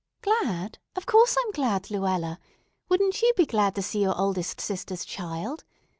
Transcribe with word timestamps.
"Glad; 0.23 0.79
of 0.95 1.05
course 1.05 1.37
I'm 1.39 1.51
glad, 1.51 1.91
Luella. 1.91 2.39
Wouldn't 2.89 3.21
you 3.21 3.33
be 3.37 3.45
glad 3.45 3.75
to 3.75 3.83
see 3.83 4.01
your 4.01 4.19
oldest 4.19 4.59
sister's 4.59 5.05
child? 5.05 5.63